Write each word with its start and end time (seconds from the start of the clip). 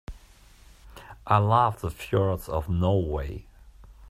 I 1.27 1.37
love 1.37 1.81
the 1.81 1.91
fjords 1.91 2.49
of 2.49 2.67
Norway. 2.67 3.45